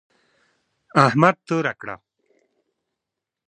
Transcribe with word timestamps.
احمد 1.05 1.35
توره 1.47 1.73
کړه. 1.79 1.95